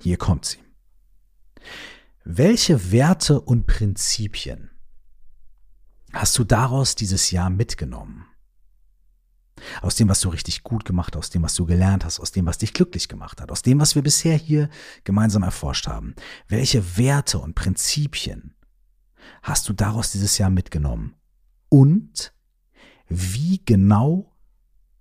Hier 0.00 0.16
kommt 0.16 0.44
sie. 0.44 0.58
Welche 2.26 2.90
Werte 2.90 3.38
und 3.38 3.66
Prinzipien 3.66 4.70
hast 6.14 6.38
du 6.38 6.44
daraus 6.44 6.94
dieses 6.94 7.30
Jahr 7.30 7.50
mitgenommen? 7.50 8.24
Aus 9.82 9.96
dem, 9.96 10.08
was 10.08 10.22
du 10.22 10.30
richtig 10.30 10.62
gut 10.62 10.86
gemacht, 10.86 11.16
aus 11.16 11.28
dem, 11.28 11.42
was 11.42 11.54
du 11.54 11.66
gelernt 11.66 12.02
hast, 12.02 12.20
aus 12.20 12.32
dem, 12.32 12.46
was 12.46 12.56
dich 12.56 12.72
glücklich 12.72 13.08
gemacht 13.08 13.42
hat, 13.42 13.52
aus 13.52 13.60
dem, 13.60 13.78
was 13.78 13.94
wir 13.94 14.02
bisher 14.02 14.38
hier 14.38 14.70
gemeinsam 15.04 15.42
erforscht 15.42 15.86
haben. 15.86 16.14
Welche 16.48 16.96
Werte 16.96 17.38
und 17.38 17.54
Prinzipien 17.54 18.54
hast 19.42 19.68
du 19.68 19.74
daraus 19.74 20.10
dieses 20.10 20.38
Jahr 20.38 20.50
mitgenommen? 20.50 21.16
Und 21.68 22.32
wie 23.06 23.62
genau 23.66 24.34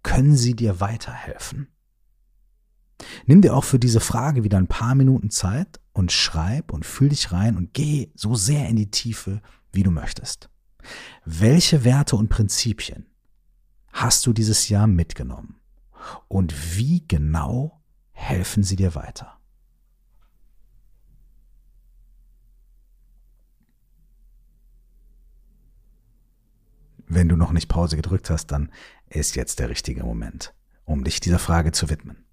können 0.03 0.35
sie 0.35 0.57
dir 0.57 0.81
weiterhelfen? 0.81 1.69
Nimm 3.25 3.41
dir 3.41 3.55
auch 3.55 3.63
für 3.63 3.79
diese 3.79 4.01
Frage 4.01 4.43
wieder 4.43 4.57
ein 4.57 4.67
paar 4.67 4.93
Minuten 4.93 5.29
Zeit 5.29 5.79
und 5.93 6.11
schreib 6.11 6.73
und 6.73 6.85
fühl 6.85 7.09
dich 7.09 7.31
rein 7.31 7.55
und 7.55 7.73
geh 7.73 8.11
so 8.15 8.35
sehr 8.35 8.67
in 8.67 8.75
die 8.75 8.91
Tiefe, 8.91 9.41
wie 9.71 9.83
du 9.83 9.91
möchtest. 9.91 10.49
Welche 11.23 11.83
Werte 11.83 12.15
und 12.15 12.29
Prinzipien 12.29 13.05
hast 13.91 14.25
du 14.25 14.33
dieses 14.33 14.69
Jahr 14.69 14.87
mitgenommen? 14.87 15.59
Und 16.27 16.77
wie 16.77 17.07
genau 17.07 17.81
helfen 18.11 18.63
sie 18.63 18.75
dir 18.75 18.95
weiter? 18.95 19.39
Wenn 27.05 27.29
du 27.29 27.35
noch 27.35 27.51
nicht 27.51 27.67
Pause 27.67 27.95
gedrückt 27.95 28.29
hast, 28.29 28.47
dann 28.47 28.71
ist 29.07 29.35
jetzt 29.35 29.59
der 29.59 29.69
richtige 29.69 30.03
Moment, 30.03 30.53
um 30.83 31.03
dich 31.03 31.19
dieser 31.19 31.39
Frage 31.39 31.71
zu 31.71 31.89
widmen. 31.89 32.25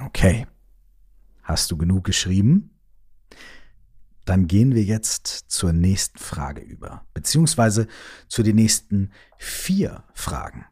Okay. 0.00 0.46
Hast 1.42 1.70
du 1.70 1.76
genug 1.76 2.04
geschrieben? 2.04 2.70
Dann 4.24 4.48
gehen 4.48 4.74
wir 4.74 4.82
jetzt 4.82 5.44
zur 5.48 5.72
nächsten 5.72 6.18
Frage 6.18 6.60
über, 6.60 7.06
beziehungsweise 7.14 7.86
zu 8.26 8.42
den 8.42 8.56
nächsten 8.56 9.12
vier 9.38 10.02
Fragen. 10.14 10.66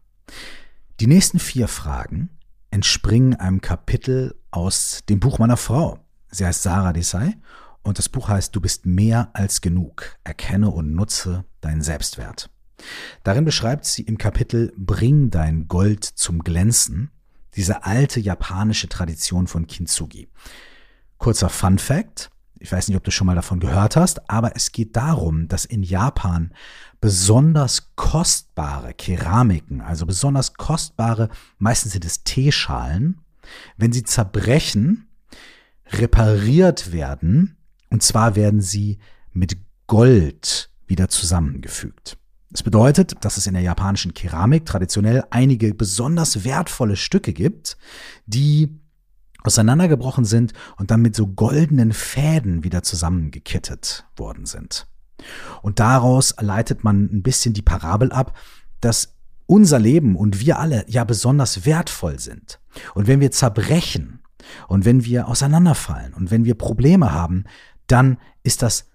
Die 1.00 1.06
nächsten 1.06 1.38
vier 1.38 1.68
Fragen 1.68 2.30
entspringen 2.70 3.36
einem 3.36 3.60
Kapitel 3.60 4.34
aus 4.50 5.02
dem 5.08 5.20
Buch 5.20 5.38
meiner 5.38 5.56
Frau. 5.56 6.00
Sie 6.30 6.44
heißt 6.44 6.64
Sarah 6.64 6.92
Desai 6.92 7.36
und 7.82 7.98
das 7.98 8.08
Buch 8.08 8.28
heißt 8.28 8.54
Du 8.56 8.60
bist 8.60 8.84
mehr 8.86 9.30
als 9.32 9.60
genug. 9.60 10.16
Erkenne 10.24 10.70
und 10.70 10.92
nutze 10.92 11.44
deinen 11.60 11.82
Selbstwert. 11.82 12.50
Darin 13.22 13.44
beschreibt 13.44 13.84
sie 13.84 14.02
im 14.02 14.18
Kapitel 14.18 14.72
Bring 14.76 15.30
dein 15.30 15.68
Gold 15.68 16.04
zum 16.04 16.40
Glänzen 16.40 17.10
diese 17.56 17.84
alte 17.84 18.20
japanische 18.20 18.88
Tradition 18.88 19.46
von 19.46 19.66
Kintsugi. 19.66 20.28
Kurzer 21.18 21.48
Fun 21.48 21.78
Fact. 21.78 22.30
Ich 22.58 22.72
weiß 22.72 22.88
nicht, 22.88 22.96
ob 22.96 23.04
du 23.04 23.10
schon 23.10 23.26
mal 23.26 23.34
davon 23.34 23.60
gehört 23.60 23.96
hast, 23.96 24.30
aber 24.30 24.56
es 24.56 24.72
geht 24.72 24.96
darum, 24.96 25.48
dass 25.48 25.64
in 25.64 25.82
Japan 25.82 26.52
besonders 27.00 27.94
kostbare 27.94 28.94
Keramiken, 28.94 29.82
also 29.82 30.06
besonders 30.06 30.54
kostbare, 30.54 31.28
meistens 31.58 31.92
sind 31.92 32.04
es 32.04 32.24
Teeschalen, 32.24 33.20
wenn 33.76 33.92
sie 33.92 34.04
zerbrechen, 34.04 35.08
repariert 35.92 36.92
werden, 36.92 37.56
und 37.90 38.02
zwar 38.02 38.36
werden 38.36 38.62
sie 38.62 38.98
mit 39.32 39.58
Gold 39.86 40.70
wieder 40.86 41.08
zusammengefügt. 41.08 42.16
Das 42.54 42.62
bedeutet, 42.62 43.16
dass 43.24 43.36
es 43.36 43.48
in 43.48 43.54
der 43.54 43.64
japanischen 43.64 44.14
Keramik 44.14 44.64
traditionell 44.64 45.24
einige 45.30 45.74
besonders 45.74 46.44
wertvolle 46.44 46.94
Stücke 46.94 47.32
gibt, 47.32 47.76
die 48.26 48.78
auseinandergebrochen 49.42 50.24
sind 50.24 50.52
und 50.76 50.92
dann 50.92 51.02
mit 51.02 51.16
so 51.16 51.26
goldenen 51.26 51.92
Fäden 51.92 52.62
wieder 52.62 52.84
zusammengekittet 52.84 54.06
worden 54.16 54.46
sind. 54.46 54.86
Und 55.62 55.80
daraus 55.80 56.32
leitet 56.40 56.84
man 56.84 57.06
ein 57.12 57.24
bisschen 57.24 57.54
die 57.54 57.62
Parabel 57.62 58.12
ab, 58.12 58.38
dass 58.80 59.16
unser 59.46 59.80
Leben 59.80 60.14
und 60.14 60.38
wir 60.38 60.60
alle 60.60 60.84
ja 60.86 61.02
besonders 61.02 61.66
wertvoll 61.66 62.20
sind. 62.20 62.60
Und 62.94 63.08
wenn 63.08 63.18
wir 63.18 63.32
zerbrechen 63.32 64.20
und 64.68 64.84
wenn 64.84 65.04
wir 65.04 65.26
auseinanderfallen 65.26 66.14
und 66.14 66.30
wenn 66.30 66.44
wir 66.44 66.54
Probleme 66.54 67.12
haben, 67.12 67.46
dann 67.88 68.16
ist 68.44 68.62
das 68.62 68.86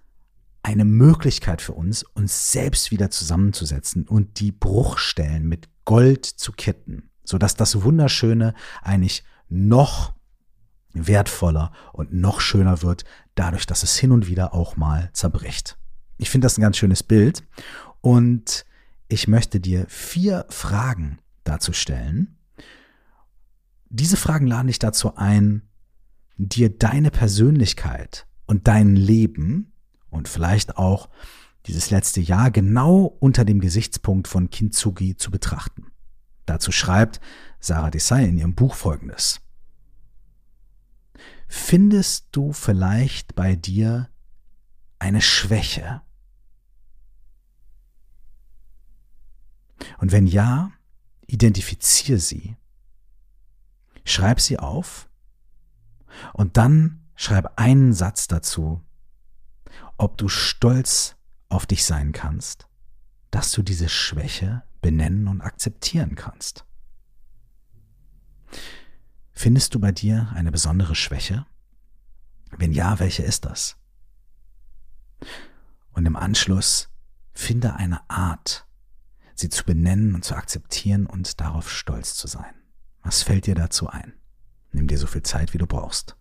eine 0.62 0.84
Möglichkeit 0.84 1.62
für 1.62 1.72
uns, 1.72 2.02
uns 2.02 2.52
selbst 2.52 2.90
wieder 2.90 3.10
zusammenzusetzen 3.10 4.06
und 4.06 4.40
die 4.40 4.52
Bruchstellen 4.52 5.48
mit 5.48 5.68
Gold 5.84 6.26
zu 6.26 6.52
kitten, 6.52 7.10
sodass 7.24 7.54
das 7.54 7.82
Wunderschöne 7.82 8.54
eigentlich 8.82 9.24
noch 9.48 10.12
wertvoller 10.92 11.72
und 11.92 12.12
noch 12.12 12.40
schöner 12.40 12.82
wird, 12.82 13.04
dadurch, 13.34 13.66
dass 13.66 13.82
es 13.82 13.96
hin 13.96 14.12
und 14.12 14.26
wieder 14.26 14.54
auch 14.54 14.76
mal 14.76 15.10
zerbricht. 15.12 15.78
Ich 16.18 16.30
finde 16.30 16.44
das 16.44 16.58
ein 16.58 16.62
ganz 16.62 16.76
schönes 16.76 17.02
Bild 17.02 17.44
und 18.00 18.64
ich 19.08 19.28
möchte 19.28 19.60
dir 19.60 19.86
vier 19.88 20.46
Fragen 20.50 21.18
dazu 21.44 21.72
stellen. 21.72 22.36
Diese 23.88 24.16
Fragen 24.16 24.46
laden 24.46 24.68
dich 24.68 24.78
dazu 24.78 25.16
ein, 25.16 25.62
dir 26.36 26.70
deine 26.70 27.10
Persönlichkeit 27.10 28.26
und 28.46 28.68
dein 28.68 28.94
Leben 28.94 29.69
und 30.10 30.28
vielleicht 30.28 30.76
auch 30.76 31.08
dieses 31.66 31.90
letzte 31.90 32.20
Jahr 32.20 32.50
genau 32.50 33.16
unter 33.20 33.44
dem 33.44 33.60
Gesichtspunkt 33.60 34.28
von 34.28 34.50
Kintsugi 34.50 35.16
zu 35.16 35.30
betrachten. 35.30 35.86
Dazu 36.46 36.72
schreibt 36.72 37.20
Sarah 37.60 37.90
Desai 37.90 38.24
in 38.24 38.38
ihrem 38.38 38.54
Buch 38.54 38.74
folgendes. 38.74 39.40
Findest 41.48 42.28
du 42.32 42.52
vielleicht 42.52 43.34
bei 43.34 43.56
dir 43.56 44.08
eine 44.98 45.20
Schwäche? 45.20 46.02
Und 49.98 50.12
wenn 50.12 50.26
ja, 50.26 50.72
identifiziere 51.26 52.18
sie. 52.18 52.56
Schreib 54.04 54.40
sie 54.40 54.58
auf 54.58 55.08
und 56.32 56.56
dann 56.56 57.00
schreib 57.14 57.58
einen 57.58 57.92
Satz 57.92 58.28
dazu, 58.28 58.82
ob 59.96 60.16
du 60.18 60.28
stolz 60.28 61.16
auf 61.48 61.66
dich 61.66 61.84
sein 61.84 62.12
kannst, 62.12 62.68
dass 63.30 63.52
du 63.52 63.62
diese 63.62 63.88
Schwäche 63.88 64.62
benennen 64.80 65.28
und 65.28 65.40
akzeptieren 65.40 66.14
kannst. 66.14 66.64
Findest 69.32 69.74
du 69.74 69.80
bei 69.80 69.92
dir 69.92 70.30
eine 70.34 70.52
besondere 70.52 70.94
Schwäche? 70.94 71.46
Wenn 72.56 72.72
ja, 72.72 72.98
welche 72.98 73.22
ist 73.22 73.44
das? 73.44 73.76
Und 75.92 76.06
im 76.06 76.16
Anschluss 76.16 76.90
finde 77.32 77.74
eine 77.76 78.08
Art, 78.10 78.66
sie 79.34 79.48
zu 79.48 79.64
benennen 79.64 80.14
und 80.14 80.24
zu 80.24 80.34
akzeptieren 80.34 81.06
und 81.06 81.40
darauf 81.40 81.70
stolz 81.70 82.16
zu 82.16 82.26
sein. 82.26 82.54
Was 83.02 83.22
fällt 83.22 83.46
dir 83.46 83.54
dazu 83.54 83.88
ein? 83.88 84.14
Nimm 84.72 84.86
dir 84.86 84.98
so 84.98 85.06
viel 85.06 85.22
Zeit, 85.22 85.54
wie 85.54 85.58
du 85.58 85.66
brauchst. 85.66 86.16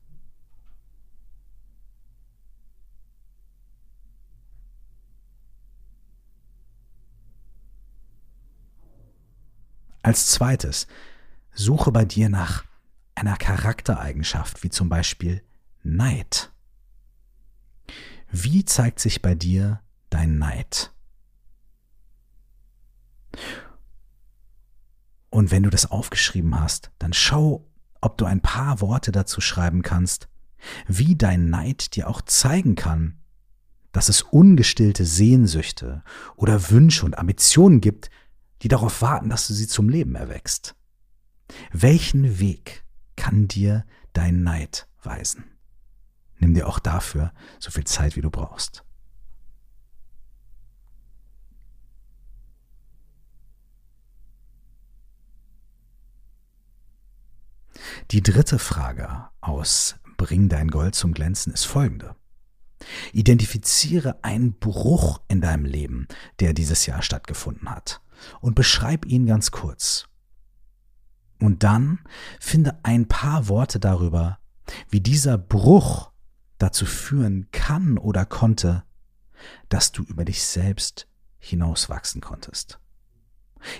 Als 10.01 10.27
zweites, 10.27 10.87
suche 11.51 11.91
bei 11.91 12.05
dir 12.05 12.29
nach 12.29 12.63
einer 13.15 13.35
Charaktereigenschaft, 13.35 14.63
wie 14.63 14.69
zum 14.69 14.89
Beispiel 14.89 15.43
Neid. 15.83 16.51
Wie 18.31 18.63
zeigt 18.63 18.99
sich 18.99 19.21
bei 19.21 19.35
dir 19.35 19.81
dein 20.09 20.37
Neid? 20.37 20.93
Und 25.29 25.51
wenn 25.51 25.63
du 25.63 25.69
das 25.69 25.89
aufgeschrieben 25.89 26.59
hast, 26.59 26.91
dann 26.99 27.13
schau, 27.13 27.67
ob 28.01 28.17
du 28.17 28.25
ein 28.25 28.41
paar 28.41 28.81
Worte 28.81 29.11
dazu 29.11 29.41
schreiben 29.41 29.81
kannst, 29.81 30.29
wie 30.87 31.15
dein 31.15 31.49
Neid 31.49 31.95
dir 31.95 32.07
auch 32.07 32.21
zeigen 32.21 32.75
kann, 32.75 33.19
dass 33.91 34.09
es 34.09 34.21
ungestillte 34.21 35.05
Sehnsüchte 35.05 36.03
oder 36.35 36.69
Wünsche 36.69 37.05
und 37.05 37.17
Ambitionen 37.17 37.81
gibt, 37.81 38.09
die 38.61 38.67
darauf 38.67 39.01
warten, 39.01 39.29
dass 39.29 39.47
du 39.47 39.53
sie 39.53 39.67
zum 39.67 39.89
Leben 39.89 40.15
erwächst. 40.15 40.75
Welchen 41.71 42.39
Weg 42.39 42.83
kann 43.15 43.47
dir 43.47 43.85
dein 44.13 44.43
Neid 44.43 44.87
weisen? 45.03 45.45
nimm 46.39 46.53
dir 46.53 46.67
auch 46.67 46.79
dafür 46.79 47.31
so 47.59 47.71
viel 47.71 47.83
Zeit, 47.83 48.15
wie 48.15 48.21
du 48.21 48.29
brauchst. 48.29 48.83
Die 58.11 58.23
dritte 58.23 58.59
Frage 58.59 59.29
aus 59.41 59.95
Bring 60.17 60.49
dein 60.49 60.69
Gold 60.69 60.95
zum 60.95 61.13
Glänzen 61.13 61.53
ist 61.53 61.63
folgende. 61.63 62.15
Identifiziere 63.13 64.23
einen 64.23 64.53
Bruch 64.53 65.21
in 65.27 65.39
deinem 65.39 65.65
Leben, 65.65 66.07
der 66.39 66.53
dieses 66.53 66.85
Jahr 66.85 67.01
stattgefunden 67.01 67.69
hat, 67.69 68.01
und 68.41 68.55
beschreib 68.55 69.05
ihn 69.05 69.25
ganz 69.25 69.51
kurz. 69.51 70.07
Und 71.39 71.63
dann 71.63 71.99
finde 72.39 72.79
ein 72.83 73.07
paar 73.07 73.47
Worte 73.47 73.79
darüber, 73.79 74.39
wie 74.89 75.01
dieser 75.01 75.37
Bruch 75.37 76.11
dazu 76.57 76.85
führen 76.85 77.49
kann 77.51 77.97
oder 77.97 78.25
konnte, 78.25 78.83
dass 79.69 79.91
du 79.91 80.03
über 80.03 80.25
dich 80.25 80.43
selbst 80.43 81.07
hinauswachsen 81.39 82.21
konntest. 82.21 82.79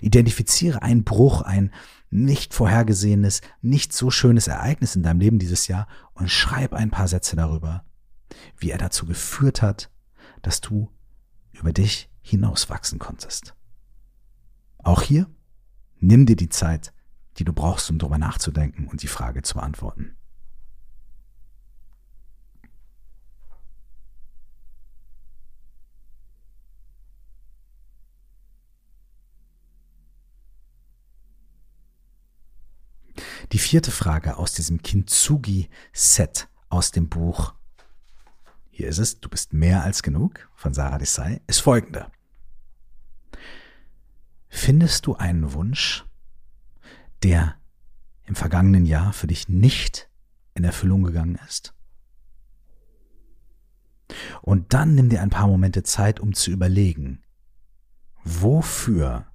Identifiziere 0.02 0.82
einen 0.82 1.04
Bruch, 1.04 1.42
ein 1.42 1.74
nicht 2.10 2.54
vorhergesehenes, 2.54 3.42
nicht 3.62 3.94
so 3.94 4.10
schönes 4.10 4.48
Ereignis 4.48 4.96
in 4.96 5.04
deinem 5.04 5.20
Leben 5.20 5.40
dieses 5.40 5.68
Jahr 5.68 5.88
und 6.14 6.30
schreib 6.30 6.74
ein 6.74 6.90
paar 6.90 7.08
Sätze 7.08 7.36
darüber, 7.36 7.86
wie 8.58 8.72
er 8.72 8.78
dazu 8.78 9.06
geführt 9.06 9.62
hat, 9.62 9.92
dass 10.42 10.62
du 10.62 10.90
über 11.52 11.74
dich 11.74 12.10
hinauswachsen 12.22 13.00
konntest. 13.00 13.54
Auch 14.84 15.02
hier, 15.02 15.30
nimm 16.00 16.26
dir 16.26 16.36
die 16.36 16.50
Zeit, 16.50 16.94
die 17.38 17.44
du 17.44 17.54
brauchst, 17.54 17.90
um 17.90 18.00
darüber 18.00 18.18
nachzudenken 18.18 18.88
und 18.88 19.04
die 19.04 19.08
Frage 19.08 19.42
zu 19.42 19.56
beantworten. 19.56 20.16
Die 33.52 33.60
vierte 33.60 33.92
Frage 33.92 34.38
aus 34.38 34.54
diesem 34.54 34.84
Kintsugi-Set 34.84 36.50
aus 36.70 36.92
dem 36.92 37.10
Buch 37.10 37.56
Hier 38.70 38.88
ist 38.88 39.00
es, 39.00 39.20
du 39.20 39.28
bist 39.28 39.54
mehr 39.54 39.84
als 39.84 40.04
genug 40.04 40.50
von 40.56 40.74
Sarah 40.74 41.00
Desai, 41.00 41.42
ist 41.48 41.62
folgende. 41.62 42.12
Findest 44.50 45.06
du 45.06 45.16
einen 45.16 45.54
Wunsch, 45.54 46.06
der 47.24 47.56
im 48.26 48.36
vergangenen 48.36 48.86
Jahr 48.86 49.14
für 49.14 49.28
dich 49.28 49.48
nicht 49.50 50.10
in 50.54 50.64
Erfüllung 50.64 51.04
gegangen 51.04 51.40
ist? 51.48 51.74
Und 54.42 54.74
dann 54.74 54.96
nimm 54.96 55.10
dir 55.10 55.22
ein 55.22 55.30
paar 55.30 55.48
Momente 55.48 55.84
Zeit, 55.84 56.20
um 56.20 56.34
zu 56.34 56.52
überlegen, 56.52 57.22
wofür 58.24 59.28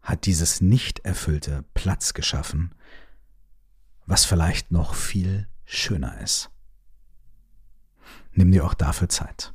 hat 0.00 0.26
dieses 0.26 0.60
nicht 0.60 1.00
erfüllte 1.00 1.64
Platz 1.74 2.14
geschaffen 2.14 2.74
was 4.06 4.24
vielleicht 4.24 4.70
noch 4.70 4.94
viel 4.94 5.48
schöner 5.64 6.20
ist. 6.20 6.50
Nimm 8.32 8.50
dir 8.50 8.64
auch 8.64 8.74
dafür 8.74 9.08
Zeit. 9.08 9.53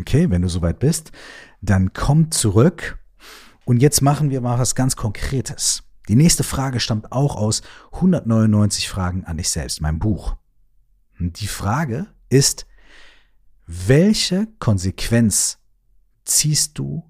Okay, 0.00 0.30
wenn 0.30 0.42
du 0.42 0.48
soweit 0.48 0.78
bist, 0.78 1.12
dann 1.60 1.92
komm 1.92 2.30
zurück 2.30 2.98
und 3.64 3.82
jetzt 3.82 4.00
machen 4.00 4.30
wir 4.30 4.40
mal 4.40 4.58
was 4.58 4.74
ganz 4.74 4.96
Konkretes. 4.96 5.82
Die 6.08 6.14
nächste 6.14 6.44
Frage 6.44 6.78
stammt 6.78 7.10
auch 7.10 7.36
aus 7.36 7.62
199 7.92 8.88
Fragen 8.88 9.24
an 9.24 9.38
dich 9.38 9.50
selbst, 9.50 9.80
meinem 9.80 9.98
Buch. 9.98 10.36
Und 11.18 11.40
die 11.40 11.48
Frage 11.48 12.06
ist, 12.28 12.66
welche 13.66 14.46
Konsequenz 14.60 15.58
ziehst 16.24 16.78
du 16.78 17.04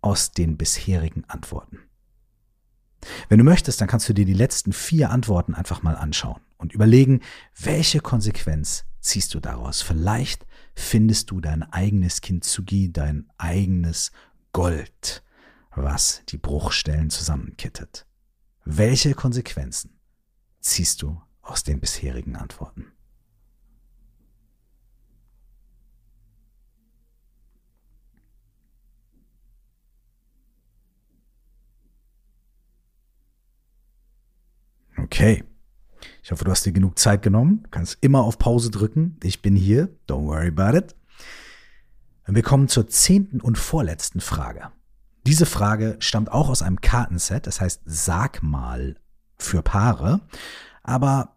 aus 0.00 0.32
den 0.32 0.56
bisherigen 0.56 1.24
Antworten? 1.28 1.78
Wenn 3.28 3.38
du 3.38 3.44
möchtest, 3.44 3.80
dann 3.80 3.88
kannst 3.88 4.08
du 4.08 4.14
dir 4.14 4.24
die 4.24 4.34
letzten 4.34 4.72
vier 4.72 5.10
Antworten 5.10 5.54
einfach 5.54 5.82
mal 5.82 5.94
anschauen 5.94 6.40
und 6.56 6.72
überlegen, 6.72 7.20
welche 7.56 8.00
Konsequenz 8.00 8.84
ziehst 9.04 9.34
du 9.34 9.40
daraus? 9.40 9.82
Vielleicht 9.82 10.46
findest 10.74 11.30
du 11.30 11.40
dein 11.40 11.62
eigenes 11.62 12.20
Kintsugi, 12.20 12.92
dein 12.92 13.28
eigenes 13.38 14.10
Gold, 14.52 15.22
was 15.74 16.22
die 16.28 16.38
Bruchstellen 16.38 17.10
zusammenkittet. 17.10 18.06
Welche 18.64 19.14
Konsequenzen 19.14 20.00
ziehst 20.60 21.02
du 21.02 21.20
aus 21.42 21.62
den 21.62 21.80
bisherigen 21.80 22.36
Antworten? 22.36 22.86
Okay. 34.96 35.44
Ich 36.24 36.32
hoffe, 36.32 36.44
du 36.44 36.50
hast 36.50 36.64
dir 36.64 36.72
genug 36.72 36.98
Zeit 36.98 37.20
genommen. 37.20 37.60
Du 37.64 37.70
kannst 37.70 37.98
immer 38.00 38.22
auf 38.22 38.38
Pause 38.38 38.70
drücken. 38.70 39.18
Ich 39.22 39.42
bin 39.42 39.54
hier. 39.54 39.90
Don't 40.08 40.24
worry 40.24 40.48
about 40.48 40.74
it. 40.74 40.96
Und 42.26 42.34
wir 42.34 42.42
kommen 42.42 42.66
zur 42.66 42.88
zehnten 42.88 43.42
und 43.42 43.58
vorletzten 43.58 44.22
Frage. 44.22 44.70
Diese 45.26 45.44
Frage 45.44 45.96
stammt 45.98 46.32
auch 46.32 46.48
aus 46.48 46.62
einem 46.62 46.80
Kartenset, 46.80 47.46
das 47.46 47.60
heißt 47.60 47.82
Sag 47.84 48.42
mal 48.42 48.96
für 49.36 49.60
Paare. 49.60 50.22
Aber 50.82 51.36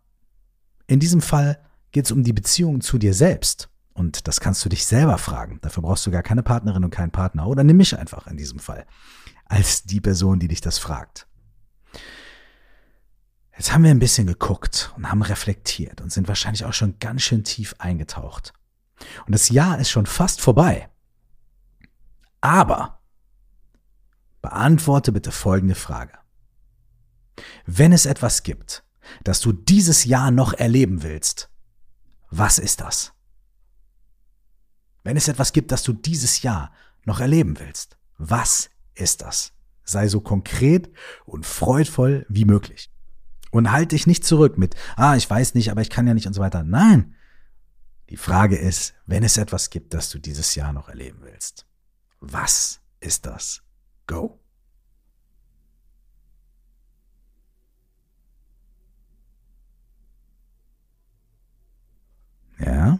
in 0.87 1.01
diesem 1.01 1.19
Fall 1.19 1.59
geht 1.91 2.05
es 2.05 2.13
um 2.13 2.23
die 2.23 2.31
Beziehung 2.31 2.79
zu 2.79 2.97
dir 2.97 3.13
selbst. 3.13 3.67
Und 3.93 4.25
das 4.29 4.39
kannst 4.39 4.63
du 4.63 4.69
dich 4.69 4.85
selber 4.85 5.17
fragen. 5.17 5.59
Dafür 5.63 5.83
brauchst 5.83 6.07
du 6.07 6.11
gar 6.11 6.23
keine 6.23 6.43
Partnerin 6.43 6.85
und 6.85 6.91
keinen 6.91 7.11
Partner. 7.11 7.47
Oder 7.47 7.65
nimm 7.65 7.75
mich 7.75 7.97
einfach 7.97 8.27
in 8.27 8.37
diesem 8.37 8.59
Fall 8.59 8.85
als 9.43 9.83
die 9.83 9.99
Person, 9.99 10.39
die 10.39 10.47
dich 10.47 10.61
das 10.61 10.77
fragt. 10.77 11.26
Jetzt 13.57 13.73
haben 13.73 13.83
wir 13.83 13.91
ein 13.91 13.99
bisschen 13.99 14.27
geguckt 14.27 14.93
und 14.95 15.09
haben 15.09 15.23
reflektiert 15.23 16.01
und 16.01 16.11
sind 16.11 16.27
wahrscheinlich 16.27 16.65
auch 16.65 16.73
schon 16.73 16.99
ganz 16.99 17.23
schön 17.23 17.43
tief 17.43 17.73
eingetaucht. 17.79 18.53
Und 19.25 19.33
das 19.33 19.49
Jahr 19.49 19.79
ist 19.79 19.89
schon 19.89 20.05
fast 20.05 20.41
vorbei. 20.41 20.89
Aber 22.39 23.01
beantworte 24.41 25.11
bitte 25.11 25.31
folgende 25.31 25.73
Frage. 25.73 26.13
Wenn 27.65 27.93
es 27.93 28.05
etwas 28.05 28.43
gibt, 28.43 28.83
das 29.23 29.41
du 29.41 29.53
dieses 29.53 30.05
Jahr 30.05 30.29
noch 30.29 30.53
erleben 30.53 31.01
willst, 31.01 31.49
was 32.29 32.59
ist 32.59 32.81
das? 32.81 33.13
Wenn 35.03 35.17
es 35.17 35.27
etwas 35.27 35.51
gibt, 35.51 35.71
das 35.71 35.81
du 35.83 35.93
dieses 35.93 36.41
Jahr 36.43 36.71
noch 37.05 37.21
erleben 37.21 37.59
willst, 37.59 37.97
was 38.17 38.69
ist 38.93 39.21
das? 39.21 39.53
Sei 39.83 40.07
so 40.07 40.21
konkret 40.21 40.91
und 41.25 41.45
freudvoll 41.45 42.25
wie 42.29 42.45
möglich. 42.45 42.91
Und 43.51 43.71
halt 43.71 43.91
dich 43.91 44.07
nicht 44.07 44.25
zurück 44.25 44.57
mit, 44.57 44.75
ah, 44.95 45.15
ich 45.15 45.29
weiß 45.29 45.53
nicht, 45.53 45.71
aber 45.71 45.81
ich 45.81 45.89
kann 45.89 46.07
ja 46.07 46.13
nicht 46.13 46.27
und 46.27 46.33
so 46.33 46.41
weiter. 46.41 46.63
Nein. 46.63 47.15
Die 48.09 48.17
Frage 48.17 48.57
ist, 48.57 48.93
wenn 49.05 49.23
es 49.23 49.37
etwas 49.37 49.69
gibt, 49.69 49.93
das 49.93 50.09
du 50.09 50.19
dieses 50.19 50.55
Jahr 50.55 50.73
noch 50.73 50.89
erleben 50.89 51.19
willst, 51.21 51.65
was 52.19 52.79
ist 52.99 53.25
das? 53.25 53.61
Go. 54.05 54.39
Ja? 62.59 62.99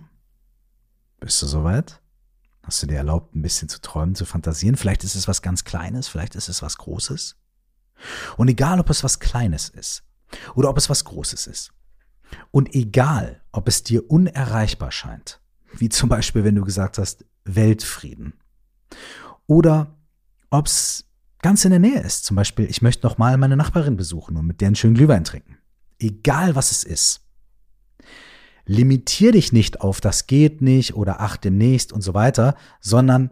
Bist 1.19 1.41
du 1.41 1.47
soweit? 1.47 2.01
Hast 2.63 2.83
du 2.83 2.87
dir 2.87 2.97
erlaubt, 2.97 3.33
ein 3.33 3.41
bisschen 3.41 3.69
zu 3.69 3.79
träumen, 3.81 4.13
zu 4.13 4.25
fantasieren? 4.25 4.75
Vielleicht 4.75 5.03
ist 5.03 5.15
es 5.15 5.27
was 5.27 5.41
ganz 5.41 5.63
Kleines, 5.63 6.07
vielleicht 6.09 6.35
ist 6.35 6.49
es 6.49 6.61
was 6.61 6.77
Großes. 6.77 7.37
Und 8.35 8.49
egal, 8.49 8.79
ob 8.79 8.89
es 8.89 9.03
was 9.03 9.19
Kleines 9.19 9.69
ist, 9.69 10.03
oder 10.55 10.69
ob 10.69 10.77
es 10.77 10.89
was 10.89 11.05
Großes 11.05 11.47
ist. 11.47 11.71
Und 12.51 12.75
egal, 12.75 13.41
ob 13.51 13.67
es 13.67 13.83
dir 13.83 14.09
unerreichbar 14.09 14.91
scheint, 14.91 15.39
wie 15.73 15.89
zum 15.89 16.09
Beispiel, 16.09 16.43
wenn 16.43 16.55
du 16.55 16.63
gesagt 16.63 16.97
hast, 16.97 17.25
Weltfrieden, 17.45 18.33
oder 19.45 19.95
ob 20.49 20.67
es 20.67 21.05
ganz 21.41 21.63
in 21.65 21.71
der 21.71 21.79
Nähe 21.79 22.01
ist, 22.01 22.25
zum 22.25 22.35
Beispiel, 22.35 22.65
ich 22.69 22.81
möchte 22.81 23.05
noch 23.05 23.17
mal 23.17 23.37
meine 23.37 23.57
Nachbarin 23.57 23.97
besuchen 23.97 24.37
und 24.37 24.45
mit 24.45 24.61
der 24.61 24.67
einen 24.67 24.75
schönen 24.75 24.95
Glühwein 24.95 25.23
trinken. 25.23 25.57
Egal, 25.99 26.55
was 26.55 26.71
es 26.71 26.83
ist. 26.83 27.21
Limitier 28.65 29.31
dich 29.31 29.53
nicht 29.53 29.81
auf 29.81 30.01
das 30.01 30.27
geht 30.27 30.61
nicht 30.61 30.95
oder 30.95 31.21
ach 31.21 31.37
demnächst 31.37 31.93
und 31.93 32.01
so 32.01 32.13
weiter, 32.13 32.55
sondern 32.81 33.31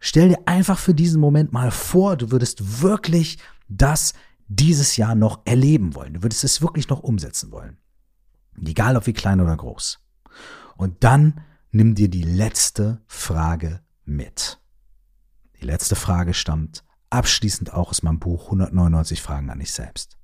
stell 0.00 0.30
dir 0.30 0.38
einfach 0.46 0.78
für 0.78 0.94
diesen 0.94 1.20
Moment 1.20 1.52
mal 1.52 1.70
vor, 1.70 2.16
du 2.16 2.30
würdest 2.30 2.80
wirklich 2.82 3.38
das 3.68 4.14
dieses 4.48 4.96
Jahr 4.96 5.14
noch 5.14 5.40
erleben 5.44 5.94
wollen. 5.94 6.14
Du 6.14 6.22
würdest 6.22 6.44
es 6.44 6.62
wirklich 6.62 6.88
noch 6.88 7.00
umsetzen 7.00 7.50
wollen. 7.50 7.78
Egal 8.64 8.96
ob 8.96 9.06
wie 9.06 9.12
klein 9.12 9.40
oder 9.40 9.56
groß. 9.56 9.98
Und 10.76 11.04
dann 11.04 11.40
nimm 11.70 11.94
dir 11.94 12.08
die 12.08 12.22
letzte 12.22 13.02
Frage 13.06 13.80
mit. 14.04 14.60
Die 15.60 15.66
letzte 15.66 15.96
Frage 15.96 16.34
stammt 16.34 16.84
abschließend 17.10 17.72
auch 17.72 17.90
aus 17.90 18.02
meinem 18.02 18.18
Buch 18.18 18.46
199 18.46 19.22
Fragen 19.22 19.50
an 19.50 19.58
dich 19.58 19.72
selbst. 19.72 20.16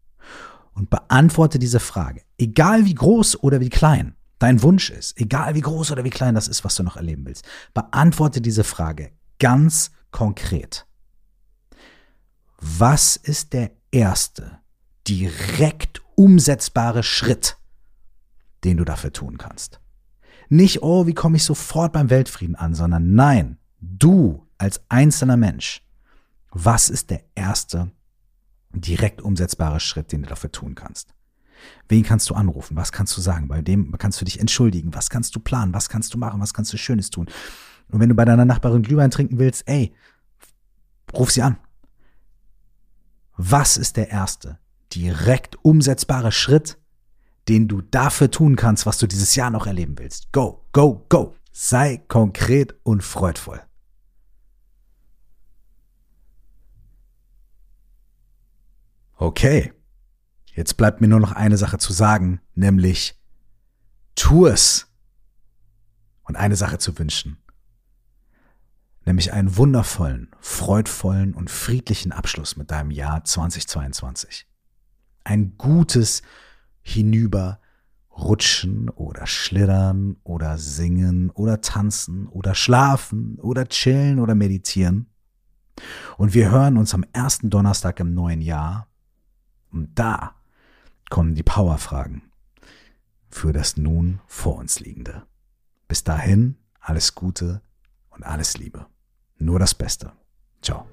Und 0.75 0.89
beantworte 0.91 1.59
diese 1.59 1.81
Frage, 1.81 2.23
egal 2.39 2.87
wie 2.87 2.95
groß 2.95 3.43
oder 3.43 3.61
wie 3.61 3.69
klein 3.69 4.17
dein 4.39 4.63
Wunsch 4.63 4.91
ist, 4.91 5.19
egal 5.21 5.55
wie 5.55 5.61
groß 5.61 5.93
oder 5.93 6.05
wie 6.05 6.11
klein 6.11 6.35
das 6.35 6.49
ist, 6.49 6.65
was 6.65 6.75
du 6.75 6.83
noch 6.83 6.97
erleben 6.97 7.27
willst, 7.27 7.45
beantworte 7.75 8.41
diese 8.41 8.65
Frage 8.65 9.13
ganz 9.39 9.91
konkret. 10.11 10.87
Was 12.59 13.17
ist 13.17 13.53
der 13.53 13.73
erste, 13.93 14.59
direkt 15.07 16.03
umsetzbare 16.17 17.03
Schritt, 17.03 17.59
den 18.65 18.79
du 18.79 18.85
dafür 18.85 19.13
tun 19.13 19.39
kannst? 19.39 19.81
Nicht, 20.49 20.83
oh, 20.83 21.07
wie 21.07 21.15
komme 21.15 21.37
ich 21.37 21.45
sofort 21.45 21.93
beim 21.93 22.11
Weltfrieden 22.11 22.57
an, 22.57 22.75
sondern 22.75 23.15
nein, 23.15 23.59
du 23.81 24.47
als 24.59 24.83
einzelner 24.89 25.37
Mensch, 25.37 25.83
was 26.51 26.91
ist 26.91 27.11
der 27.11 27.23
erste 27.35 27.91
direkt 28.71 29.23
umsetzbare 29.23 29.81
Schritt, 29.81 30.13
den 30.13 30.23
du 30.23 30.29
dafür 30.29 30.53
tun 30.53 30.75
kannst? 30.75 31.15
Wen 31.89 32.03
kannst 32.03 32.29
du 32.29 32.35
anrufen? 32.35 32.77
Was 32.77 32.93
kannst 32.93 33.17
du 33.17 33.21
sagen? 33.21 33.49
Bei 33.49 33.63
dem 33.63 33.97
kannst 33.99 34.21
du 34.21 34.25
dich 34.25 34.41
entschuldigen. 34.41 34.95
Was 34.95 35.11
kannst 35.11 35.35
du 35.37 35.41
planen? 35.41 35.75
Was 35.75 35.89
kannst 35.89 36.13
du 36.13 36.19
machen? 36.19 36.41
Was 36.41 36.55
kannst 36.55 36.73
du 36.73 36.77
Schönes 36.77 37.11
tun? 37.11 37.29
Und 37.91 38.01
wenn 38.01 38.09
du 38.09 38.15
bei 38.15 38.25
deiner 38.25 38.45
Nachbarin 38.45 38.83
Glühwein 38.83 39.11
trinken 39.11 39.39
willst, 39.39 39.69
ey, 39.69 39.95
ruf 41.15 41.31
sie 41.31 41.43
an. 41.43 41.57
Was 43.45 43.77
ist 43.77 43.97
der 43.97 44.09
erste 44.09 44.61
direkt 44.95 45.57
umsetzbare 45.65 46.31
Schritt, 46.31 46.79
den 47.49 47.67
du 47.67 47.81
dafür 47.81 48.31
tun 48.31 48.55
kannst, 48.55 48.87
was 48.87 48.99
du 48.99 49.09
dieses 49.09 49.35
Jahr 49.35 49.51
noch 49.51 49.67
erleben 49.67 49.99
willst? 49.99 50.31
Go, 50.31 50.65
go, 50.71 51.05
go. 51.09 51.35
Sei 51.51 51.97
konkret 52.07 52.77
und 52.85 53.03
freudvoll. 53.03 53.61
Okay. 59.17 59.73
Jetzt 60.55 60.77
bleibt 60.77 61.01
mir 61.01 61.09
nur 61.09 61.19
noch 61.19 61.33
eine 61.33 61.57
Sache 61.57 61.79
zu 61.79 61.93
sagen, 61.93 62.41
nämlich 62.55 63.21
tu 64.15 64.47
es. 64.47 64.87
Und 66.23 66.37
eine 66.37 66.55
Sache 66.55 66.79
zu 66.79 66.97
wünschen. 66.97 67.42
Nämlich 69.05 69.33
einen 69.33 69.57
wundervollen, 69.57 70.31
freudvollen 70.41 71.35
und 71.35 71.51
friedlichen 71.51 72.12
Abschluss 72.12 72.57
mit 72.57 72.71
deinem 72.71 72.91
Jahr 72.91 73.25
2022. 73.25 74.47
Ein 75.25 75.57
gutes 75.59 76.23
Hinüber 76.83 77.61
rutschen 78.17 78.91
oder 78.91 79.27
schlittern 79.27 80.17
oder 80.23 80.59
singen 80.59 81.31
oder 81.31 81.61
tanzen 81.61 82.29
oder 82.29 82.55
schlafen 82.55 83.38
oder 83.41 83.67
chillen 83.67 84.19
oder 84.19 84.35
meditieren. 84.35 85.07
Und 86.17 86.35
wir 86.35 86.51
hören 86.51 86.77
uns 86.77 86.95
am 86.95 87.05
ersten 87.12 87.51
Donnerstag 87.51 87.99
im 88.01 88.15
neuen 88.15 88.43
Jahr. 88.43 88.88
Und 89.71 89.99
da 89.99 90.35
kommen 91.09 91.35
die 91.35 91.43
Powerfragen 91.43 92.23
für 93.31 93.53
das 93.53 93.77
nun 93.77 94.21
vor 94.27 94.57
uns 94.57 94.81
liegende. 94.81 95.27
Bis 95.88 96.05
dahin 96.05 96.57
alles 96.81 97.15
Gute 97.15 97.62
und 98.11 98.25
alles 98.25 98.59
Liebe. 98.59 98.87
Nur 99.43 99.59
das 99.59 99.75
Beste. 99.75 100.13
Ciao. 100.63 100.87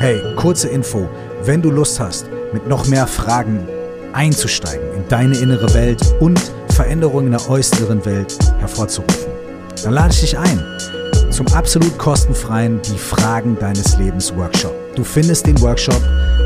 Hey, 0.00 0.20
kurze 0.34 0.68
Info. 0.68 1.08
Wenn 1.44 1.62
du 1.62 1.70
Lust 1.70 2.00
hast, 2.00 2.26
mit 2.52 2.66
noch 2.66 2.88
mehr 2.88 3.06
Fragen 3.06 3.68
einzusteigen 4.12 4.84
in 4.96 5.08
deine 5.08 5.38
innere 5.38 5.72
Welt 5.72 6.02
und 6.18 6.40
Veränderungen 6.70 7.26
in 7.26 7.38
der 7.38 7.48
äußeren 7.48 8.04
Welt 8.04 8.36
hervorzurufen, 8.58 9.30
dann 9.84 9.94
lade 9.94 10.12
ich 10.12 10.20
dich 10.20 10.36
ein 10.36 10.60
zum 11.34 11.48
absolut 11.48 11.98
kostenfreien 11.98 12.80
Die 12.82 12.96
Fragen 12.96 13.58
deines 13.58 13.98
Lebens 13.98 14.32
Workshop. 14.36 14.72
Du 14.94 15.02
findest 15.02 15.44
den 15.46 15.60
Workshop 15.60 16.00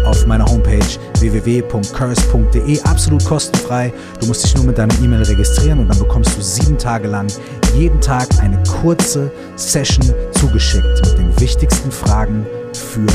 auf 0.07 0.27
meiner 0.27 0.46
Homepage 0.46 0.81
www.curse.de 1.18 2.81
absolut 2.85 3.22
kostenfrei. 3.27 3.92
Du 4.18 4.27
musst 4.27 4.44
dich 4.44 4.57
nur 4.57 4.64
mit 4.64 4.79
deiner 4.79 4.94
E-Mail 5.03 5.22
registrieren 5.24 5.81
und 5.81 5.88
dann 5.88 5.98
bekommst 5.98 6.38
du 6.38 6.40
sieben 6.40 6.79
Tage 6.79 7.07
lang 7.07 7.27
jeden 7.74 8.01
Tag 8.01 8.27
eine 8.40 8.62
kurze 8.81 9.31
Session 9.57 10.07
zugeschickt 10.31 11.03
mit 11.05 11.18
den 11.18 11.38
wichtigsten 11.38 11.92
Fragen 11.92 12.46
für 12.72 13.07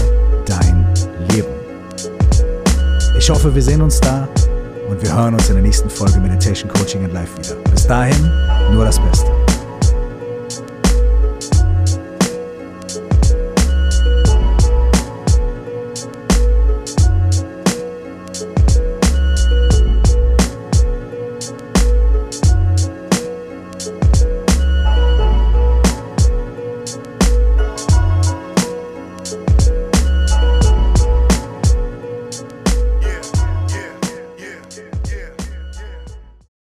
dein 0.45 0.87
Leben. 1.31 1.47
Ich 3.17 3.27
hoffe, 3.31 3.53
wir 3.55 3.61
sehen 3.63 3.81
uns 3.81 3.99
da 3.99 4.27
und 4.89 5.01
wir 5.01 5.15
hören 5.15 5.33
uns 5.33 5.49
in 5.49 5.55
der 5.55 5.63
nächsten 5.63 5.89
Folge 5.89 6.19
Meditation 6.19 6.71
Coaching 6.71 7.03
and 7.03 7.13
Life 7.13 7.35
wieder. 7.35 7.55
Bis 7.71 7.87
dahin, 7.87 8.31
nur 8.71 8.85
das 8.85 8.99
Beste. 8.99 9.52